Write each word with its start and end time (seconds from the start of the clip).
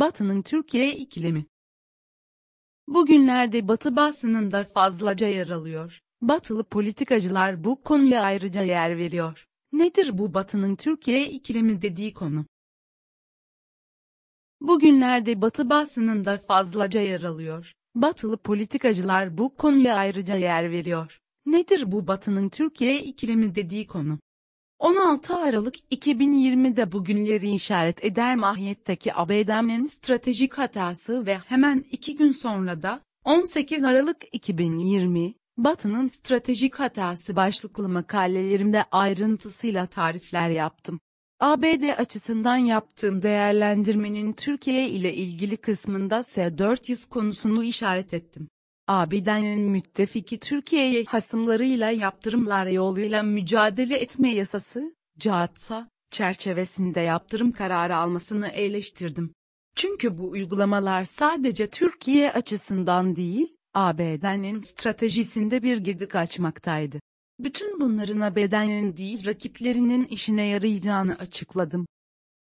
Batı'nın 0.00 0.42
Türkiye 0.42 0.96
ikilemi. 0.96 1.46
Bugünlerde 2.88 3.68
Batı 3.68 3.96
basınında 3.96 4.64
fazlaca 4.64 5.26
yer 5.26 5.48
alıyor. 5.48 6.00
Batılı 6.22 6.64
politikacılar 6.64 7.64
bu 7.64 7.82
konuya 7.82 8.22
ayrıca 8.22 8.62
yer 8.62 8.96
veriyor. 8.96 9.46
Nedir 9.72 10.18
bu 10.18 10.34
Batı'nın 10.34 10.76
Türkiye 10.76 11.30
ikilemi 11.30 11.82
dediği 11.82 12.14
konu? 12.14 12.46
Bugünlerde 14.60 15.42
Batı 15.42 15.70
basınında 15.70 16.38
fazlaca 16.38 17.00
yer 17.00 17.22
alıyor. 17.22 17.72
Batılı 17.94 18.36
politikacılar 18.36 19.38
bu 19.38 19.56
konuya 19.56 19.96
ayrıca 19.96 20.34
yer 20.34 20.70
veriyor. 20.70 21.18
Nedir 21.46 21.92
bu 21.92 22.06
Batı'nın 22.06 22.48
Türkiye 22.48 23.02
ikilemi 23.02 23.54
dediği 23.54 23.86
konu? 23.86 24.18
16 24.78 25.36
Aralık 25.36 25.76
2020'de 25.92 26.92
bugünleri 26.92 27.50
işaret 27.50 28.04
eder 28.04 28.36
mahiyetteki 28.36 29.14
ABD'nin 29.14 29.86
stratejik 29.86 30.54
hatası 30.54 31.26
ve 31.26 31.38
hemen 31.38 31.84
iki 31.90 32.16
gün 32.16 32.32
sonra 32.32 32.82
da 32.82 33.00
18 33.24 33.84
Aralık 33.84 34.16
2020, 34.32 35.34
Batı'nın 35.56 36.08
stratejik 36.08 36.74
hatası 36.74 37.36
başlıklı 37.36 37.88
makalelerimde 37.88 38.84
ayrıntısıyla 38.90 39.86
tarifler 39.86 40.48
yaptım. 40.50 41.00
ABD 41.40 41.98
açısından 41.98 42.56
yaptığım 42.56 43.22
değerlendirmenin 43.22 44.32
Türkiye 44.32 44.88
ile 44.88 45.14
ilgili 45.14 45.56
kısmında 45.56 46.22
S-400 46.22 47.08
konusunu 47.08 47.64
işaret 47.64 48.14
ettim. 48.14 48.48
ABD'nin 48.88 49.70
müttefiki 49.70 50.40
Türkiye'ye 50.40 51.04
hasımlarıyla 51.04 51.90
yaptırımlar 51.90 52.66
yoluyla 52.66 53.22
mücadele 53.22 53.96
etme 53.96 54.34
yasası, 54.34 54.94
CAATSA, 55.18 55.88
çerçevesinde 56.10 57.00
yaptırım 57.00 57.52
kararı 57.52 57.96
almasını 57.96 58.48
eleştirdim. 58.48 59.32
Çünkü 59.76 60.18
bu 60.18 60.30
uygulamalar 60.30 61.04
sadece 61.04 61.70
Türkiye 61.70 62.32
açısından 62.32 63.16
değil, 63.16 63.56
ABD'nin 63.74 64.58
stratejisinde 64.58 65.62
bir 65.62 65.76
gidik 65.76 66.14
açmaktaydı. 66.14 67.00
Bütün 67.40 67.80
bunların 67.80 68.20
ABD'nin 68.20 68.96
değil 68.96 69.26
rakiplerinin 69.26 70.04
işine 70.04 70.44
yarayacağını 70.44 71.14
açıkladım. 71.14 71.86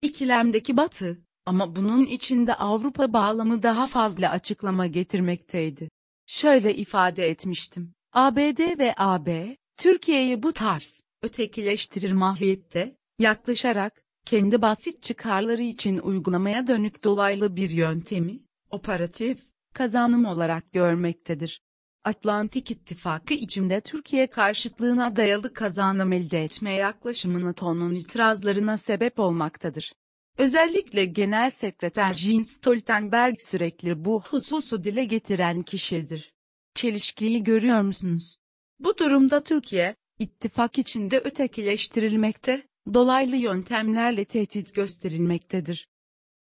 İkilemdeki 0.01 0.77
Batı, 0.77 1.21
ama 1.45 1.75
bunun 1.75 2.05
içinde 2.05 2.55
Avrupa 2.55 3.13
bağlamı 3.13 3.63
daha 3.63 3.87
fazla 3.87 4.29
açıklama 4.29 4.87
getirmekteydi. 4.87 5.89
Şöyle 6.25 6.75
ifade 6.75 7.29
etmiştim. 7.29 7.93
ABD 8.13 8.79
ve 8.79 8.93
AB, 8.97 9.57
Türkiye'yi 9.77 10.43
bu 10.43 10.53
tarz, 10.53 11.01
ötekileştirir 11.21 12.11
mahiyette, 12.11 12.95
yaklaşarak, 13.19 14.03
kendi 14.25 14.61
basit 14.61 15.03
çıkarları 15.03 15.61
için 15.61 15.97
uygulamaya 15.97 16.67
dönük 16.67 17.03
dolaylı 17.03 17.55
bir 17.55 17.69
yöntemi, 17.69 18.39
operatif, 18.69 19.39
kazanım 19.73 20.25
olarak 20.25 20.73
görmektedir. 20.73 21.61
Atlantik 22.03 22.71
İttifakı 22.71 23.33
içinde 23.33 23.81
Türkiye 23.81 24.27
karşıtlığına 24.27 25.15
dayalı 25.15 25.53
kazanım 25.53 26.13
elde 26.13 26.43
etme 26.43 26.73
yaklaşımını 26.73 27.53
tonun 27.53 27.93
itirazlarına 27.93 28.77
sebep 28.77 29.19
olmaktadır. 29.19 29.93
Özellikle 30.37 31.05
Genel 31.05 31.49
Sekreter 31.49 32.13
Jens 32.13 32.49
Stoltenberg 32.49 33.35
sürekli 33.41 34.05
bu 34.05 34.21
hususu 34.21 34.83
dile 34.83 35.05
getiren 35.05 35.61
kişidir. 35.61 36.33
Çelişkiyi 36.73 37.43
görüyor 37.43 37.81
musunuz? 37.81 38.37
Bu 38.79 38.97
durumda 38.97 39.43
Türkiye, 39.43 39.95
ittifak 40.19 40.77
içinde 40.77 41.19
ötekileştirilmekte, 41.19 42.67
dolaylı 42.93 43.35
yöntemlerle 43.35 44.25
tehdit 44.25 44.75
gösterilmektedir. 44.75 45.87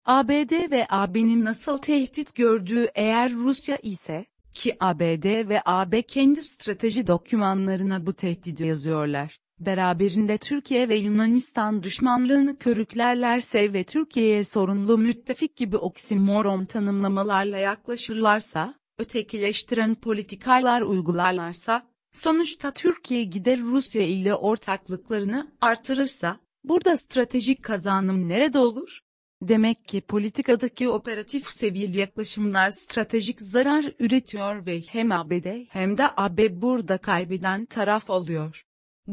ABD 0.05 0.71
ve 0.71 0.87
AB'nin 0.89 1.45
nasıl 1.45 1.79
tehdit 1.79 2.35
gördüğü 2.35 2.89
eğer 2.95 3.33
Rusya 3.33 3.77
ise, 3.77 4.27
ki 4.55 4.77
ABD 4.81 5.49
ve 5.49 5.63
AB 5.65 6.03
kendi 6.03 6.43
strateji 6.43 7.07
dokümanlarına 7.07 8.07
bu 8.07 8.13
tehdidi 8.13 8.67
yazıyorlar 8.67 9.42
beraberinde 9.67 10.39
Türkiye 10.39 10.89
ve 10.89 10.97
Yunanistan 10.97 11.83
düşmanlığını 11.83 12.59
körüklerlerse 12.59 13.73
ve 13.73 13.85
Türkiye'ye 13.85 14.45
sorumlu 14.45 14.99
müttefik 14.99 15.57
gibi 15.57 15.77
oksimoron 15.77 16.65
tanımlamalarla 16.65 17.59
yaklaşırlarsa, 17.59 18.75
ötekileştiren 18.99 19.95
politikalar 19.95 20.81
uygularlarsa, 20.81 21.87
sonuçta 22.13 22.73
Türkiye 22.73 23.25
gider 23.25 23.61
Rusya 23.61 24.03
ile 24.03 24.35
ortaklıklarını 24.35 25.53
artırırsa, 25.61 26.41
burada 26.65 26.97
stratejik 26.97 27.63
kazanım 27.63 28.29
nerede 28.29 28.59
olur? 28.59 29.01
Demek 29.43 29.89
ki 29.89 30.01
politikadaki 30.01 30.89
operatif 30.89 31.47
seviyeli 31.47 31.99
yaklaşımlar 31.99 32.71
stratejik 32.71 33.41
zarar 33.41 33.93
üretiyor 33.99 34.67
ve 34.67 34.81
hem 34.81 35.13
ABD 35.13 35.47
hem 35.69 35.99
de 35.99 36.05
AB 36.17 36.63
burada 36.63 36.99
kaybeden 36.99 37.65
taraf 37.65 38.11
oluyor. 38.11 38.63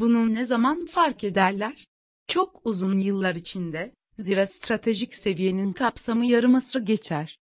Bunu 0.00 0.34
ne 0.34 0.44
zaman 0.44 0.86
fark 0.86 1.24
ederler? 1.24 1.86
Çok 2.28 2.60
uzun 2.64 2.98
yıllar 2.98 3.34
içinde, 3.34 3.92
zira 4.18 4.46
stratejik 4.46 5.14
seviyenin 5.14 5.72
kapsamı 5.72 6.26
yarım 6.26 6.54
asrı 6.54 6.80
geçer. 6.80 7.38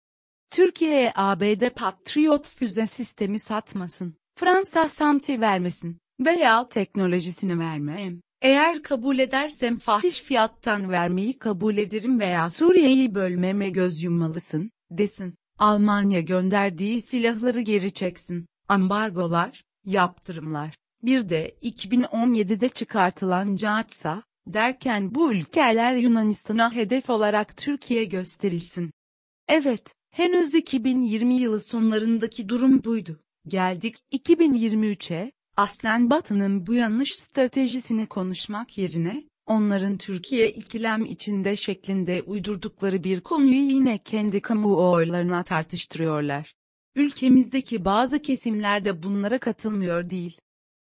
Türkiye'ye 0.51 1.11
ABD 1.15 1.69
Patriot 1.69 2.49
füze 2.49 2.87
sistemi 2.87 3.39
satmasın, 3.39 4.15
Fransa 4.35 4.89
Samti 4.89 5.41
vermesin 5.41 5.97
veya 6.19 6.69
teknolojisini 6.69 7.59
vermeyem. 7.59 8.21
Eğer 8.41 8.81
kabul 8.83 9.19
edersem 9.19 9.77
fahiş 9.77 10.21
fiyattan 10.21 10.89
vermeyi 10.89 11.39
kabul 11.39 11.77
ederim 11.77 12.19
veya 12.19 12.51
Suriye'yi 12.51 13.15
bölmeme 13.15 13.69
göz 13.69 14.03
yummalısın, 14.03 14.71
desin. 14.91 15.35
Almanya 15.59 16.21
gönderdiği 16.21 17.01
silahları 17.01 17.61
geri 17.61 17.93
çeksin. 17.93 18.45
Ambargolar, 18.67 19.63
yaptırımlar, 19.85 20.75
bir 21.03 21.29
de 21.29 21.55
2017'de 21.63 22.69
çıkartılan 22.69 23.55
CAATSA, 23.55 24.23
derken 24.47 25.15
bu 25.15 25.33
ülkeler 25.33 25.95
Yunanistan'a 25.95 26.75
hedef 26.75 27.09
olarak 27.09 27.57
Türkiye 27.57 28.05
gösterilsin. 28.05 28.91
Evet, 29.47 29.93
henüz 30.11 30.55
2020 30.55 31.33
yılı 31.33 31.59
sonlarındaki 31.59 32.49
durum 32.49 32.83
buydu. 32.83 33.19
Geldik 33.47 33.97
2023'e, 34.11 35.31
aslen 35.57 36.09
Batı'nın 36.09 36.67
bu 36.67 36.73
yanlış 36.73 37.15
stratejisini 37.15 38.05
konuşmak 38.05 38.77
yerine, 38.77 39.23
onların 39.45 39.97
Türkiye 39.97 40.49
ikilem 40.49 41.05
içinde 41.05 41.55
şeklinde 41.55 42.21
uydurdukları 42.21 43.03
bir 43.03 43.21
konuyu 43.21 43.61
yine 43.61 43.97
kendi 43.97 44.41
kamuoylarına 44.41 45.43
tartıştırıyorlar. 45.43 46.53
Ülkemizdeki 46.95 47.85
bazı 47.85 48.21
kesimler 48.21 48.85
de 48.85 49.03
bunlara 49.03 49.37
katılmıyor 49.37 50.09
değil. 50.09 50.37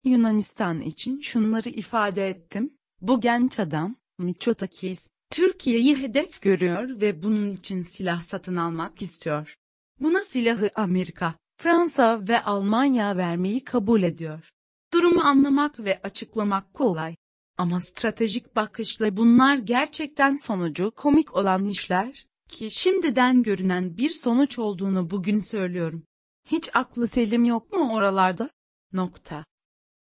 Yunanistan 0.05 0.81
için 0.81 1.21
şunları 1.21 1.69
ifade 1.69 2.29
ettim. 2.29 2.75
Bu 3.01 3.21
genç 3.21 3.59
adam, 3.59 3.97
Mitsotakis, 4.19 5.09
Türkiye'yi 5.31 5.99
hedef 5.99 6.43
görüyor 6.43 7.01
ve 7.01 7.23
bunun 7.23 7.51
için 7.51 7.83
silah 7.83 8.23
satın 8.23 8.57
almak 8.57 9.03
istiyor. 9.03 9.55
Buna 10.01 10.25
silahı 10.25 10.71
Amerika, 10.75 11.35
Fransa 11.57 12.29
ve 12.29 12.43
Almanya 12.43 13.17
vermeyi 13.17 13.65
kabul 13.65 14.03
ediyor. 14.03 14.51
Durumu 14.93 15.21
anlamak 15.21 15.81
ve 15.81 16.01
açıklamak 16.03 16.75
kolay. 16.75 17.17
Ama 17.59 17.81
stratejik 17.81 18.57
bakışla 18.57 19.17
bunlar 19.17 19.57
gerçekten 19.57 20.37
sonucu 20.37 20.91
komik 20.91 21.37
olan 21.37 21.65
işler, 21.65 22.27
ki 22.49 22.71
şimdiden 22.71 23.43
görünen 23.43 23.97
bir 23.97 24.11
sonuç 24.11 24.59
olduğunu 24.59 25.11
bugün 25.11 25.39
söylüyorum. 25.39 26.03
Hiç 26.47 26.71
aklı 26.75 27.09
selim 27.09 27.45
yok 27.45 27.73
mu 27.73 27.95
oralarda? 27.95 28.51
Nokta. 28.93 29.45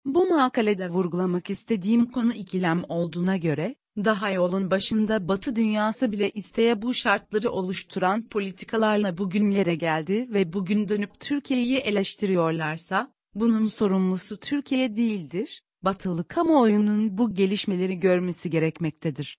Bu 0.05 0.27
makalede 0.27 0.89
vurgulamak 0.89 1.51
istediğim 1.51 2.07
konu 2.13 2.33
ikilem 2.33 2.83
olduğuna 2.89 3.37
göre, 3.37 3.75
daha 3.97 4.31
yolun 4.31 4.71
başında 4.71 5.29
Batı 5.29 5.57
dünyası 5.57 6.13
bile 6.13 6.31
isteye 6.31 6.83
bu 6.83 6.95
şartları 6.95 7.51
oluşturan 7.51 8.23
politikalarla 8.23 9.19
bugünlere 9.19 9.75
geldi 9.75 10.29
ve 10.31 10.53
bugün 10.53 10.89
dönüp 10.89 11.21
Türkiye'yi 11.21 11.79
eleştiriyorlarsa, 11.79 13.13
bunun 13.35 13.67
sorumlusu 13.67 14.37
Türkiye 14.37 14.97
değildir, 14.97 15.63
Batılı 15.83 16.29
kamuoyunun 16.29 17.19
bu 17.19 17.35
gelişmeleri 17.35 18.01
görmesi 18.01 18.51
gerekmektedir. 18.51 19.39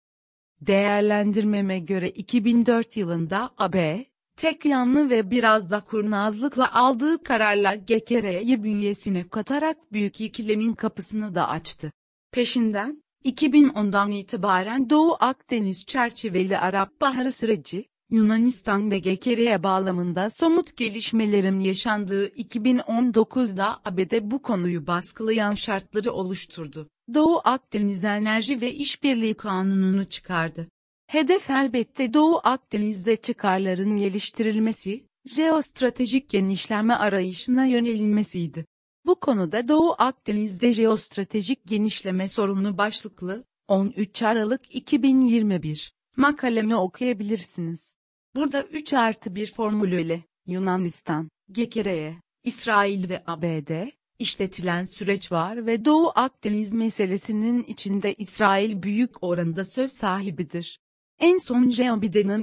Değerlendirmeme 0.61 1.79
göre 1.79 2.09
2004 2.09 2.97
yılında 2.97 3.51
AB, 3.57 4.05
tek 4.41 4.65
yanlı 4.65 5.09
ve 5.09 5.31
biraz 5.31 5.69
da 5.69 5.79
kurnazlıkla 5.79 6.73
aldığı 6.73 7.23
kararla 7.23 7.75
GKR'yi 7.75 8.63
bünyesine 8.63 9.29
katarak 9.29 9.93
büyük 9.93 10.21
ikilemin 10.21 10.73
kapısını 10.73 11.35
da 11.35 11.49
açtı. 11.49 11.91
Peşinden, 12.31 13.03
2010'dan 13.25 14.11
itibaren 14.11 14.89
Doğu 14.89 15.17
Akdeniz 15.19 15.85
çerçeveli 15.85 16.57
Arap 16.57 17.01
Baharı 17.01 17.31
süreci, 17.31 17.85
Yunanistan 18.11 18.91
ve 18.91 18.99
GKR 18.99 19.63
bağlamında 19.63 20.29
somut 20.29 20.77
gelişmelerin 20.77 21.59
yaşandığı 21.59 22.27
2019'da 22.27 23.81
ABD 23.85 24.31
bu 24.31 24.41
konuyu 24.41 24.87
baskılayan 24.87 25.53
şartları 25.53 26.11
oluşturdu. 26.11 26.89
Doğu 27.13 27.41
Akdeniz 27.43 28.03
Enerji 28.03 28.61
ve 28.61 28.73
İşbirliği 28.73 29.33
Kanunu'nu 29.33 30.05
çıkardı. 30.05 30.67
Hedef 31.11 31.49
elbette 31.49 32.13
Doğu 32.13 32.39
Akdeniz'de 32.43 33.15
çıkarların 33.15 33.97
geliştirilmesi, 33.97 35.07
jeostratejik 35.25 36.29
genişleme 36.29 36.93
arayışına 36.93 37.65
yönelilmesiydi. 37.65 38.65
Bu 39.05 39.19
konuda 39.19 39.67
Doğu 39.67 39.95
Akdeniz'de 39.97 40.73
jeostratejik 40.73 41.67
genişleme 41.67 42.29
sorunu 42.29 42.77
başlıklı 42.77 43.43
13 43.67 44.23
Aralık 44.23 44.75
2021 44.75 45.93
makalemi 46.17 46.75
okuyabilirsiniz. 46.75 47.95
Burada 48.35 48.63
3 48.63 48.93
artı 48.93 49.35
1 49.35 49.53
formülüyle 49.53 50.23
Yunanistan, 50.47 51.29
GKR'ye, 51.49 52.15
İsrail 52.43 53.09
ve 53.09 53.23
ABD, 53.27 53.89
işletilen 54.19 54.83
süreç 54.83 55.31
var 55.31 55.65
ve 55.65 55.85
Doğu 55.85 56.11
Akdeniz 56.15 56.73
meselesinin 56.73 57.63
içinde 57.63 58.13
İsrail 58.13 58.83
büyük 58.83 59.23
oranda 59.23 59.63
söz 59.63 59.91
sahibidir. 59.91 60.80
En 61.21 61.37
son 61.37 61.69
Joe 61.69 61.99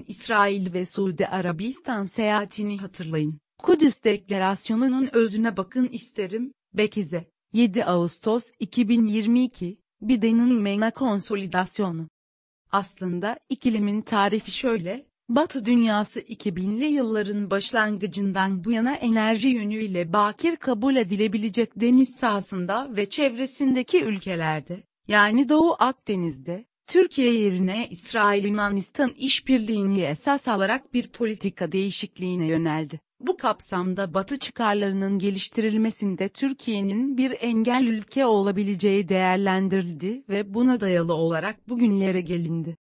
İsrail 0.07 0.73
ve 0.73 0.85
Suudi 0.85 1.27
Arabistan 1.27 2.05
seyahatini 2.05 2.79
hatırlayın. 2.79 3.41
Kudüs 3.63 4.05
Deklarasyonu'nun 4.05 5.09
özüne 5.13 5.57
bakın 5.57 5.89
isterim, 5.89 6.53
Bekize. 6.75 7.31
7 7.53 7.85
Ağustos 7.85 8.51
2022, 8.59 9.79
Biden'ın 10.01 10.63
MENA 10.63 10.91
konsolidasyonu. 10.91 12.09
Aslında 12.71 13.39
ikilimin 13.49 14.01
tarifi 14.01 14.51
şöyle, 14.51 15.07
Batı 15.29 15.65
dünyası 15.65 16.21
2000'li 16.21 16.85
yılların 16.85 17.51
başlangıcından 17.51 18.65
bu 18.65 18.73
yana 18.73 18.95
enerji 18.95 19.49
yönüyle 19.49 20.13
bakir 20.13 20.57
kabul 20.57 20.97
edilebilecek 20.97 21.81
deniz 21.81 22.15
sahasında 22.17 22.97
ve 22.97 23.09
çevresindeki 23.09 24.03
ülkelerde, 24.03 24.83
yani 25.09 25.49
Doğu 25.49 25.77
Akdeniz'de, 25.79 26.68
Türkiye 26.88 27.35
yerine 27.35 27.88
İsrail-Yunanistan 27.90 29.11
işbirliğini 29.11 30.00
esas 30.00 30.49
alarak 30.49 30.94
bir 30.94 31.08
politika 31.08 31.73
değişikliğine 31.73 32.46
yöneldi. 32.46 33.00
Bu 33.20 33.37
kapsamda 33.37 34.14
Batı 34.14 34.38
çıkarlarının 34.38 35.19
geliştirilmesinde 35.19 36.29
Türkiye'nin 36.29 37.19
bir 37.19 37.37
engel 37.40 37.87
ülke 37.87 38.26
olabileceği 38.26 39.08
değerlendirildi 39.08 40.23
ve 40.29 40.55
buna 40.55 40.81
dayalı 40.81 41.14
olarak 41.14 41.69
bugünlere 41.69 42.20
gelindi. 42.20 42.76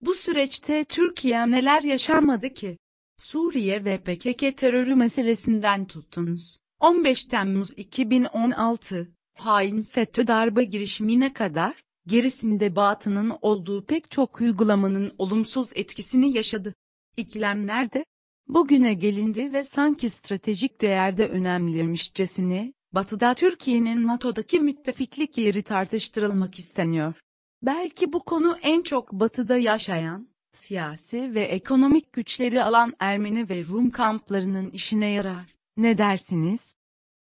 Bu 0.00 0.14
süreçte 0.14 0.84
Türkiye 0.84 1.50
neler 1.50 1.82
yaşanmadı 1.82 2.54
ki? 2.54 2.78
Suriye 3.18 3.84
ve 3.84 3.98
PKK 3.98 4.56
terörü 4.56 4.94
meselesinden 4.94 5.84
tuttunuz. 5.84 6.60
15 6.80 7.24
Temmuz 7.24 7.70
2016, 7.76 9.08
hain 9.38 9.82
FETÖ 9.82 10.26
darbe 10.26 10.64
girişimine 10.64 11.32
kadar, 11.32 11.85
gerisinde 12.06 12.76
Batı'nın 12.76 13.32
olduğu 13.42 13.86
pek 13.86 14.10
çok 14.10 14.40
uygulamanın 14.40 15.14
olumsuz 15.18 15.72
etkisini 15.74 16.36
yaşadı. 16.36 16.74
İkilem 17.16 17.66
nerede? 17.66 18.04
Bugüne 18.48 18.94
gelindi 18.94 19.52
ve 19.52 19.64
sanki 19.64 20.10
stratejik 20.10 20.80
değerde 20.80 21.28
önemliymişçesine, 21.28 22.72
Batı'da 22.92 23.34
Türkiye'nin 23.34 24.06
NATO'daki 24.06 24.60
müttefiklik 24.60 25.38
yeri 25.38 25.62
tartıştırılmak 25.62 26.58
isteniyor. 26.58 27.14
Belki 27.62 28.12
bu 28.12 28.24
konu 28.24 28.58
en 28.62 28.82
çok 28.82 29.12
Batı'da 29.12 29.56
yaşayan, 29.56 30.28
siyasi 30.52 31.34
ve 31.34 31.40
ekonomik 31.40 32.12
güçleri 32.12 32.62
alan 32.62 32.94
Ermeni 32.98 33.48
ve 33.48 33.64
Rum 33.64 33.90
kamplarının 33.90 34.70
işine 34.70 35.08
yarar. 35.10 35.54
Ne 35.76 35.98
dersiniz? 35.98 36.76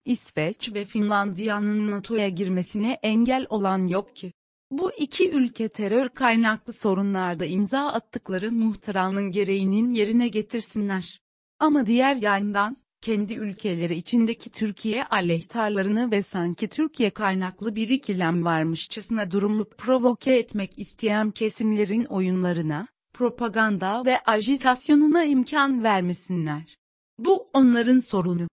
İsveç 0.05 0.75
ve 0.75 0.85
Finlandiya'nın 0.85 1.91
NATO'ya 1.91 2.29
girmesine 2.29 2.99
engel 3.03 3.47
olan 3.49 3.89
yok 3.89 4.17
ki. 4.17 4.33
Bu 4.79 4.93
iki 4.93 5.31
ülke 5.31 5.69
terör 5.69 6.09
kaynaklı 6.09 6.73
sorunlarda 6.73 7.45
imza 7.45 7.87
attıkları 7.87 8.53
muhtıranın 8.53 9.31
gereğinin 9.31 9.91
yerine 9.91 10.29
getirsinler. 10.29 11.21
Ama 11.59 11.87
diğer 11.87 12.17
yandan, 12.17 12.77
kendi 13.01 13.35
ülkeleri 13.35 13.95
içindeki 13.95 14.51
Türkiye 14.51 15.05
aleyhtarlarını 15.05 16.11
ve 16.11 16.23
sanki 16.23 16.69
Türkiye 16.69 17.11
kaynaklı 17.11 17.77
bir 17.77 17.89
ikilem 17.89 18.45
varmışçasına 18.45 19.31
durumu 19.31 19.65
provoke 19.79 20.35
etmek 20.35 20.79
isteyen 20.79 21.31
kesimlerin 21.31 22.05
oyunlarına, 22.05 22.87
propaganda 23.13 24.05
ve 24.07 24.19
ajitasyonuna 24.21 25.25
imkan 25.25 25.85
vermesinler. 25.85 26.77
Bu 27.19 27.51
onların 27.53 27.99
sorunu. 27.99 28.49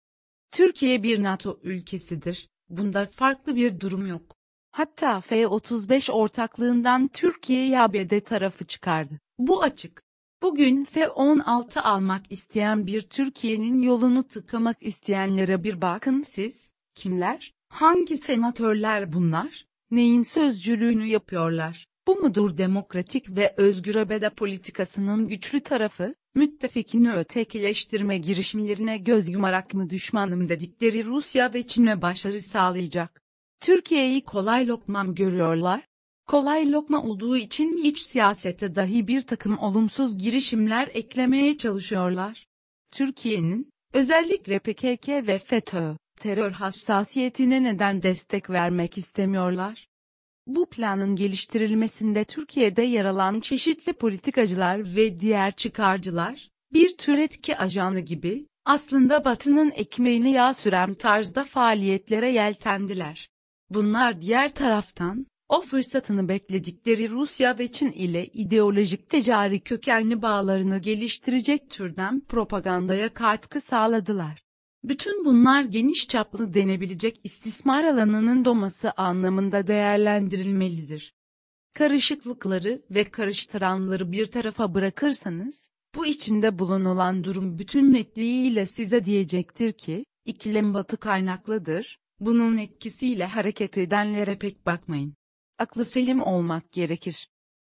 Türkiye 0.51 1.03
bir 1.03 1.23
NATO 1.23 1.59
ülkesidir, 1.63 2.49
bunda 2.69 3.05
farklı 3.11 3.55
bir 3.55 3.79
durum 3.79 4.07
yok. 4.07 4.36
Hatta 4.77 5.21
F-35 5.21 6.11
ortaklığından 6.11 7.07
Türkiye 7.07 7.79
ABD 7.79 8.19
tarafı 8.19 8.65
çıkardı. 8.65 9.19
Bu 9.39 9.63
açık. 9.63 10.03
Bugün 10.41 10.83
F-16 10.83 11.79
almak 11.79 12.31
isteyen 12.31 12.87
bir 12.87 13.01
Türkiye'nin 13.01 13.81
yolunu 13.81 14.27
tıkamak 14.27 14.77
isteyenlere 14.81 15.63
bir 15.63 15.81
bakın 15.81 16.21
siz, 16.21 16.71
kimler, 16.95 17.53
hangi 17.69 18.17
senatörler 18.17 19.13
bunlar, 19.13 19.65
neyin 19.91 20.23
sözcülüğünü 20.23 21.05
yapıyorlar? 21.05 21.85
Bu 22.07 22.15
mudur 22.15 22.57
demokratik 22.57 23.29
ve 23.29 23.53
özgür 23.57 23.95
abede 23.95 24.29
politikasının 24.29 25.27
güçlü 25.27 25.59
tarafı, 25.59 26.15
müttefikini 26.35 27.13
ötekileştirme 27.13 28.17
girişimlerine 28.17 28.97
göz 28.97 29.29
yumarak 29.29 29.73
mı 29.73 29.89
düşmanım 29.89 30.49
dedikleri 30.49 31.05
Rusya 31.05 31.53
ve 31.53 31.63
Çin'e 31.63 32.01
başarı 32.01 32.41
sağlayacak? 32.41 33.26
Türkiye'yi 33.61 34.23
kolay 34.23 34.67
lokmam 34.67 35.15
görüyorlar. 35.15 35.87
Kolay 36.27 36.71
lokma 36.71 37.03
olduğu 37.03 37.37
için 37.37 37.77
iç 37.77 37.99
siyasete 37.99 38.75
dahi 38.75 39.07
bir 39.07 39.21
takım 39.21 39.57
olumsuz 39.57 40.17
girişimler 40.17 40.89
eklemeye 40.93 41.57
çalışıyorlar. 41.57 42.47
Türkiye'nin, 42.91 43.69
özellikle 43.93 44.59
PKK 44.59 45.09
ve 45.09 45.39
FETÖ, 45.39 45.95
terör 46.19 46.51
hassasiyetine 46.51 47.63
neden 47.63 48.03
destek 48.03 48.49
vermek 48.49 48.97
istemiyorlar? 48.97 49.87
Bu 50.47 50.69
planın 50.69 51.15
geliştirilmesinde 51.15 52.25
Türkiye'de 52.25 52.81
yer 52.81 53.05
alan 53.05 53.39
çeşitli 53.39 53.93
politikacılar 53.93 54.95
ve 54.95 55.19
diğer 55.19 55.51
çıkarcılar, 55.51 56.49
bir 56.73 56.97
tür 56.97 57.17
etki 57.17 57.57
ajanı 57.57 57.99
gibi, 57.99 58.47
aslında 58.65 59.25
Batı'nın 59.25 59.71
ekmeğini 59.71 60.31
yağ 60.31 60.53
süren 60.53 60.93
tarzda 60.93 61.43
faaliyetlere 61.43 62.31
yeltendiler. 62.31 63.27
Bunlar 63.69 64.21
diğer 64.21 64.55
taraftan, 64.55 65.27
o 65.49 65.61
fırsatını 65.61 66.29
bekledikleri 66.29 67.09
Rusya 67.09 67.59
ve 67.59 67.71
Çin 67.71 67.91
ile 67.91 68.25
ideolojik 68.27 69.09
ticari 69.09 69.59
kökenli 69.59 70.21
bağlarını 70.21 70.77
geliştirecek 70.77 71.69
türden 71.69 72.19
propagandaya 72.19 73.13
katkı 73.13 73.61
sağladılar. 73.61 74.43
Bütün 74.83 75.25
bunlar 75.25 75.63
geniş 75.63 76.07
çaplı 76.07 76.53
denebilecek 76.53 77.19
istismar 77.23 77.83
alanının 77.83 78.45
doması 78.45 78.91
anlamında 78.91 79.67
değerlendirilmelidir. 79.67 81.13
Karışıklıkları 81.73 82.81
ve 82.91 83.03
karıştıranları 83.03 84.11
bir 84.11 84.25
tarafa 84.25 84.73
bırakırsanız, 84.73 85.69
bu 85.95 86.05
içinde 86.05 86.59
bulunulan 86.59 87.23
durum 87.23 87.59
bütün 87.59 87.93
netliğiyle 87.93 88.65
size 88.65 89.05
diyecektir 89.05 89.73
ki, 89.73 90.05
ikilem 90.25 90.73
batı 90.73 90.97
kaynaklıdır, 90.97 91.99
bunun 92.19 92.57
etkisiyle 92.57 93.25
hareket 93.25 93.77
edenlere 93.77 94.37
pek 94.37 94.65
bakmayın. 94.65 95.15
Aklı 95.59 95.85
selim 95.85 96.21
olmak 96.21 96.71
gerekir. 96.71 97.29